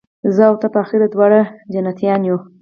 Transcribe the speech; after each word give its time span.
زه 0.35 0.43
او 0.49 0.55
ته 0.61 0.67
به 0.71 0.77
آخر 0.83 1.01
دواړه 1.13 1.41
جنتیان 1.73 2.21
یو 2.29 2.37